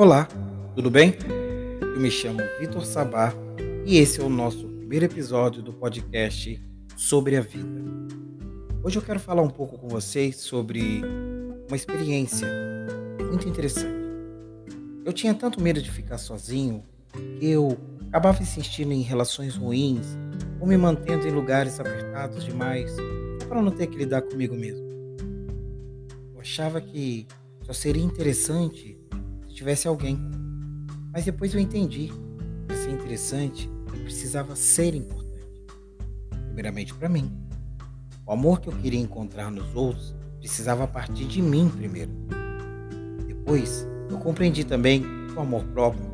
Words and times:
Olá, 0.00 0.26
tudo 0.74 0.90
bem? 0.90 1.14
Eu 1.82 2.00
me 2.00 2.10
chamo 2.10 2.38
Vitor 2.58 2.86
Sabá 2.86 3.34
e 3.84 3.98
esse 3.98 4.18
é 4.18 4.24
o 4.24 4.30
nosso 4.30 4.66
primeiro 4.66 5.04
episódio 5.04 5.62
do 5.62 5.74
podcast 5.74 6.58
sobre 6.96 7.36
a 7.36 7.42
vida. 7.42 7.68
Hoje 8.82 8.96
eu 8.96 9.02
quero 9.02 9.20
falar 9.20 9.42
um 9.42 9.50
pouco 9.50 9.76
com 9.76 9.88
vocês 9.88 10.36
sobre 10.36 11.02
uma 11.68 11.76
experiência 11.76 12.48
muito 13.28 13.46
interessante. 13.46 14.08
Eu 15.04 15.12
tinha 15.12 15.34
tanto 15.34 15.60
medo 15.60 15.82
de 15.82 15.90
ficar 15.90 16.16
sozinho 16.16 16.82
que 17.38 17.50
eu 17.50 17.76
acabava 18.08 18.42
insistindo 18.42 18.92
em 18.92 19.02
relações 19.02 19.54
ruins 19.54 20.16
ou 20.58 20.66
me 20.66 20.78
mantendo 20.78 21.28
em 21.28 21.30
lugares 21.30 21.78
apertados 21.78 22.42
demais 22.42 22.90
para 23.46 23.60
não 23.60 23.70
ter 23.70 23.86
que 23.86 23.98
lidar 23.98 24.22
comigo 24.22 24.56
mesmo. 24.56 24.88
Eu 26.32 26.40
achava 26.40 26.80
que 26.80 27.26
só 27.64 27.74
seria 27.74 28.02
interessante 28.02 28.98
tivesse 29.60 29.86
alguém. 29.86 30.18
Mas 31.12 31.26
depois 31.26 31.52
eu 31.52 31.60
entendi 31.60 32.10
que 32.66 32.74
ser 32.74 32.90
interessante 32.90 33.68
precisava 34.02 34.56
ser 34.56 34.94
importante. 34.94 35.48
Primeiramente 36.46 36.94
para 36.94 37.10
mim. 37.10 37.30
O 38.26 38.32
amor 38.32 38.60
que 38.60 38.68
eu 38.68 38.72
queria 38.72 38.98
encontrar 38.98 39.50
nos 39.50 39.74
outros 39.74 40.14
precisava 40.38 40.86
partir 40.86 41.26
de 41.26 41.42
mim 41.42 41.68
primeiro. 41.68 42.10
Depois, 43.26 43.86
eu 44.08 44.18
compreendi 44.18 44.64
também 44.64 45.02
que 45.02 45.34
o 45.34 45.40
amor 45.40 45.64
próprio 45.64 46.08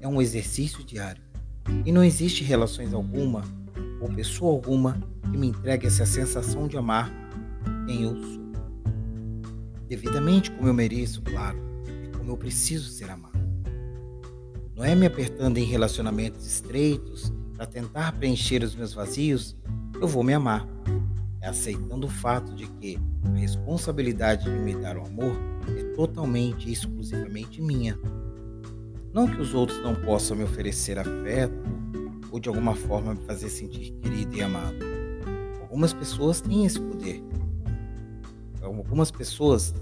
é 0.00 0.06
um 0.06 0.22
exercício 0.22 0.84
diário 0.84 1.22
e 1.84 1.90
não 1.90 2.04
existe 2.04 2.44
relações 2.44 2.94
alguma 2.94 3.42
ou 4.00 4.08
pessoa 4.08 4.52
alguma 4.52 5.00
que 5.22 5.36
me 5.36 5.48
entregue 5.48 5.88
essa 5.88 6.06
sensação 6.06 6.68
de 6.68 6.76
amar 6.76 7.10
quem 7.86 8.04
eu 8.04 8.16
sou. 8.16 8.44
Devidamente 9.88 10.50
como 10.52 10.68
eu 10.68 10.74
mereço, 10.74 11.22
claro, 11.22 11.73
como 12.24 12.32
eu 12.32 12.36
preciso 12.38 12.88
ser 12.88 13.10
amado. 13.10 13.38
Não 14.74 14.82
é 14.82 14.94
me 14.94 15.04
apertando 15.04 15.58
em 15.58 15.64
relacionamentos 15.64 16.46
estreitos 16.46 17.30
para 17.54 17.66
tentar 17.66 18.12
preencher 18.12 18.64
os 18.64 18.74
meus 18.74 18.94
vazios 18.94 19.54
eu 20.00 20.08
vou 20.08 20.24
me 20.24 20.32
amar. 20.32 20.66
É 21.40 21.48
aceitando 21.48 22.06
o 22.06 22.10
fato 22.10 22.54
de 22.54 22.66
que 22.66 22.98
a 23.22 23.38
responsabilidade 23.38 24.44
de 24.44 24.58
me 24.58 24.74
dar 24.74 24.96
o 24.96 25.04
amor 25.04 25.36
é 25.68 25.84
totalmente 25.94 26.68
e 26.68 26.72
exclusivamente 26.72 27.60
minha. 27.60 27.98
Não 29.12 29.28
que 29.28 29.40
os 29.40 29.54
outros 29.54 29.80
não 29.82 29.94
possam 29.94 30.36
me 30.36 30.44
oferecer 30.44 30.98
afeto 30.98 31.54
ou 32.32 32.40
de 32.40 32.48
alguma 32.48 32.74
forma 32.74 33.14
me 33.14 33.24
fazer 33.24 33.50
sentir 33.50 33.92
querido 34.02 34.34
e 34.34 34.42
amado. 34.42 34.78
Algumas 35.60 35.92
pessoas 35.92 36.40
têm 36.40 36.64
esse 36.64 36.80
poder. 36.80 37.22
Algumas 38.62 39.10
pessoas 39.10 39.74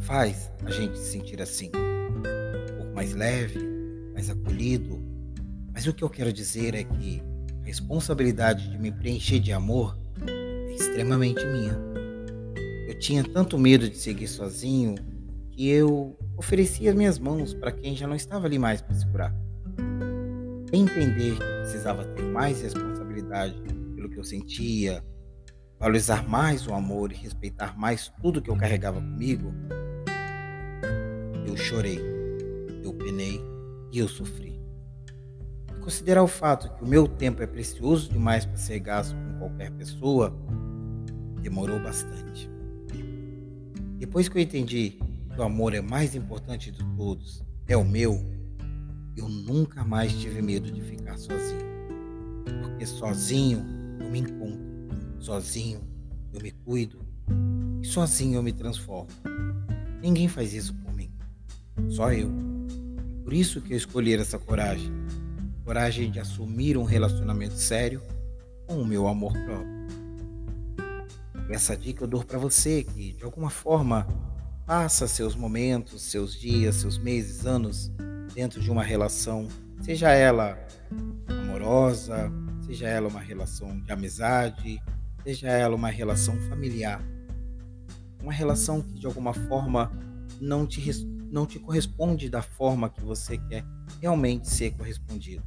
faz 0.00 0.50
a 0.64 0.70
gente 0.70 0.98
se 0.98 1.12
sentir 1.12 1.40
assim, 1.40 1.70
um 1.74 2.76
pouco 2.76 2.94
mais 2.94 3.14
leve, 3.14 3.58
mais 4.12 4.30
acolhido. 4.30 5.02
Mas 5.72 5.86
o 5.86 5.92
que 5.92 6.02
eu 6.02 6.10
quero 6.10 6.32
dizer 6.32 6.74
é 6.74 6.84
que 6.84 7.22
a 7.62 7.66
responsabilidade 7.66 8.70
de 8.70 8.78
me 8.78 8.90
preencher 8.90 9.38
de 9.38 9.52
amor 9.52 9.98
é 10.26 10.74
extremamente 10.74 11.44
minha. 11.46 11.78
Eu 12.88 12.98
tinha 12.98 13.22
tanto 13.22 13.58
medo 13.58 13.88
de 13.88 13.96
seguir 13.96 14.28
sozinho 14.28 14.94
que 15.50 15.68
eu 15.68 16.16
oferecia 16.36 16.94
minhas 16.94 17.18
mãos 17.18 17.52
para 17.52 17.72
quem 17.72 17.94
já 17.96 18.06
não 18.06 18.14
estava 18.14 18.46
ali 18.46 18.58
mais 18.58 18.80
para 18.80 18.94
segurar. 18.94 19.34
Entender 20.72 21.32
que 21.32 21.44
precisava 21.60 22.04
ter 22.04 22.22
mais 22.22 22.62
responsabilidade 22.62 23.60
pelo 23.94 24.08
que 24.08 24.18
eu 24.18 24.24
sentia, 24.24 25.04
valorizar 25.78 26.28
mais 26.28 26.66
o 26.66 26.74
amor 26.74 27.12
e 27.12 27.14
respeitar 27.14 27.78
mais 27.78 28.12
tudo 28.20 28.42
que 28.42 28.50
eu 28.50 28.56
carregava 28.56 29.00
comigo, 29.00 29.52
eu 31.46 31.56
chorei, 31.56 32.00
eu 32.82 32.92
penei 32.94 33.40
e 33.92 33.98
eu 33.98 34.08
sofri. 34.08 34.58
Considerar 35.80 36.22
o 36.22 36.28
fato 36.28 36.70
que 36.74 36.84
o 36.84 36.86
meu 36.86 37.06
tempo 37.08 37.42
é 37.42 37.46
precioso 37.46 38.10
demais 38.10 38.44
para 38.44 38.56
ser 38.56 38.78
gasto 38.80 39.14
com 39.14 39.38
qualquer 39.38 39.70
pessoa 39.70 40.36
demorou 41.40 41.80
bastante. 41.80 42.50
Depois 43.96 44.28
que 44.28 44.36
eu 44.36 44.42
entendi 44.42 44.98
que 45.34 45.40
o 45.40 45.42
amor 45.42 45.74
é 45.74 45.80
mais 45.80 46.14
importante 46.14 46.70
de 46.70 46.84
todos, 46.96 47.42
é 47.66 47.76
o 47.76 47.84
meu, 47.84 48.20
eu 49.16 49.28
nunca 49.28 49.84
mais 49.84 50.12
tive 50.12 50.42
medo 50.42 50.70
de 50.70 50.80
ficar 50.82 51.16
sozinho. 51.16 51.66
Porque 52.62 52.84
sozinho 52.84 53.64
eu 54.00 54.10
me 54.10 54.20
encontro, 54.20 54.60
sozinho 55.18 55.80
eu 56.32 56.40
me 56.40 56.50
cuido 56.50 57.04
e 57.82 57.86
sozinho 57.86 58.36
eu 58.36 58.42
me 58.42 58.52
transformo. 58.52 59.08
Ninguém 60.00 60.28
faz 60.28 60.52
isso 60.52 60.74
por 60.74 60.92
mim, 60.94 61.10
só 61.88 62.12
eu. 62.12 62.30
Por 63.24 63.32
isso 63.32 63.60
que 63.60 63.72
eu 63.72 63.76
escolhi 63.76 64.14
essa 64.14 64.38
coragem. 64.38 64.92
Coragem 65.64 66.10
de 66.10 66.18
assumir 66.18 66.78
um 66.78 66.84
relacionamento 66.84 67.54
sério 67.54 68.02
com 68.66 68.80
o 68.80 68.86
meu 68.86 69.06
amor 69.06 69.32
próprio. 69.32 69.78
Essa 71.50 71.76
dica 71.76 72.04
eu 72.04 72.08
dou 72.08 72.24
para 72.24 72.38
você 72.38 72.84
que, 72.84 73.12
de 73.12 73.24
alguma 73.24 73.50
forma, 73.50 74.06
Passa 74.68 75.08
seus 75.08 75.34
momentos, 75.34 76.02
seus 76.02 76.38
dias, 76.38 76.74
seus 76.74 76.98
meses, 76.98 77.46
anos 77.46 77.90
dentro 78.34 78.60
de 78.60 78.70
uma 78.70 78.82
relação, 78.82 79.48
seja 79.80 80.10
ela 80.10 80.58
amorosa, 81.26 82.30
seja 82.66 82.86
ela 82.86 83.08
uma 83.08 83.18
relação 83.18 83.80
de 83.80 83.90
amizade, 83.90 84.78
seja 85.22 85.48
ela 85.48 85.74
uma 85.74 85.88
relação 85.88 86.36
familiar. 86.48 87.02
Uma 88.22 88.32
relação 88.32 88.82
que 88.82 88.94
de 88.94 89.06
alguma 89.06 89.32
forma 89.32 89.90
não 90.40 90.66
te, 90.66 90.80
não 91.30 91.46
te 91.46 91.58
corresponde 91.58 92.28
da 92.28 92.42
forma 92.42 92.90
que 92.90 93.02
você 93.02 93.38
quer 93.38 93.64
realmente 94.00 94.48
ser 94.48 94.72
correspondido. 94.72 95.42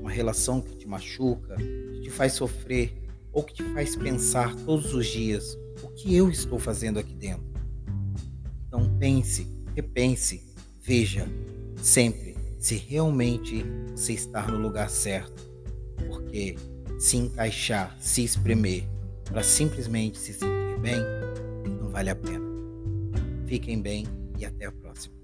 Uma 0.00 0.10
relação 0.10 0.60
que 0.60 0.76
te 0.76 0.86
machuca, 0.86 1.56
que 1.56 2.02
te 2.02 2.10
faz 2.10 2.32
sofrer 2.32 3.02
ou 3.32 3.42
que 3.42 3.54
te 3.54 3.62
faz 3.74 3.96
pensar 3.96 4.54
todos 4.64 4.94
os 4.94 5.06
dias: 5.06 5.56
o 5.82 5.88
que 5.88 6.14
eu 6.14 6.30
estou 6.30 6.58
fazendo 6.58 6.98
aqui 6.98 7.14
dentro? 7.14 7.44
Então 8.66 8.96
pense, 8.98 9.46
repense, 9.74 10.42
veja 10.80 11.26
sempre 11.82 12.36
se 12.58 12.76
realmente 12.76 13.64
você 13.94 14.12
está 14.12 14.46
no 14.46 14.58
lugar 14.58 14.90
certo. 14.90 15.44
Porque 16.08 16.56
se 16.98 17.16
encaixar, 17.16 17.96
se 18.00 18.24
espremer 18.24 18.84
para 19.24 19.42
simplesmente 19.42 20.18
se 20.18 20.32
sentir 20.32 20.78
bem, 20.80 21.00
não 21.80 21.88
vale 21.88 22.10
a 22.10 22.16
pena. 22.16 22.46
Fiquem 23.46 23.80
bem 23.80 24.06
e 24.38 24.44
até 24.44 24.66
a 24.66 24.72
próxima. 24.72 25.15